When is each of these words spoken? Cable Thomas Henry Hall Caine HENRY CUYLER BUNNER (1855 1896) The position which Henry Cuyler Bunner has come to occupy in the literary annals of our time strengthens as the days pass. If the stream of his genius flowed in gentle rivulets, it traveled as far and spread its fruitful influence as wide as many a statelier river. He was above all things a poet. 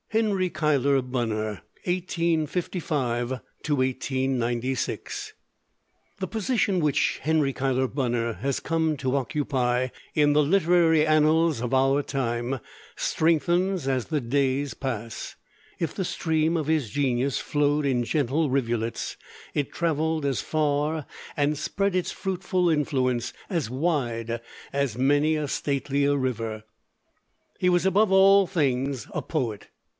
Cable 0.11 0.23
Thomas 0.49 0.67
Henry 0.67 0.75
Hall 0.81 0.81
Caine 0.81 0.81
HENRY 0.81 0.91
CUYLER 0.97 1.03
BUNNER 1.03 1.61
(1855 1.85 3.29
1896) 3.31 5.33
The 6.19 6.27
position 6.27 6.79
which 6.81 7.19
Henry 7.21 7.53
Cuyler 7.53 7.87
Bunner 7.87 8.33
has 8.41 8.59
come 8.59 8.97
to 8.97 9.15
occupy 9.15 9.89
in 10.13 10.33
the 10.33 10.43
literary 10.43 11.05
annals 11.07 11.61
of 11.61 11.73
our 11.73 12.01
time 12.03 12.59
strengthens 12.97 13.87
as 13.87 14.05
the 14.07 14.19
days 14.19 14.73
pass. 14.73 15.35
If 15.79 15.93
the 15.93 16.03
stream 16.03 16.57
of 16.57 16.67
his 16.67 16.89
genius 16.89 17.37
flowed 17.37 17.85
in 17.85 18.03
gentle 18.03 18.49
rivulets, 18.49 19.15
it 19.53 19.71
traveled 19.71 20.25
as 20.25 20.41
far 20.41 21.05
and 21.37 21.57
spread 21.57 21.95
its 21.95 22.11
fruitful 22.11 22.69
influence 22.69 23.31
as 23.49 23.69
wide 23.69 24.41
as 24.73 24.97
many 24.97 25.37
a 25.37 25.47
statelier 25.47 26.17
river. 26.17 26.63
He 27.59 27.69
was 27.69 27.85
above 27.85 28.11
all 28.11 28.45
things 28.45 29.07
a 29.13 29.21
poet. 29.21 29.69